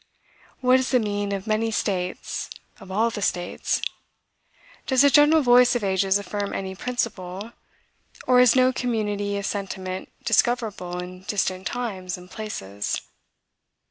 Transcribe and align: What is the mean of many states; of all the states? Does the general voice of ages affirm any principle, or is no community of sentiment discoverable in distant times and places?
What 0.61 0.79
is 0.79 0.89
the 0.89 0.97
mean 0.99 1.31
of 1.31 1.45
many 1.45 1.69
states; 1.69 2.49
of 2.79 2.91
all 2.91 3.11
the 3.11 3.21
states? 3.21 3.83
Does 4.87 5.03
the 5.03 5.11
general 5.11 5.43
voice 5.43 5.75
of 5.75 5.83
ages 5.83 6.17
affirm 6.17 6.53
any 6.55 6.73
principle, 6.73 7.51
or 8.25 8.39
is 8.39 8.55
no 8.55 8.73
community 8.73 9.37
of 9.37 9.45
sentiment 9.45 10.11
discoverable 10.25 10.97
in 10.97 11.21
distant 11.25 11.67
times 11.67 12.17
and 12.17 12.31
places? 12.31 13.01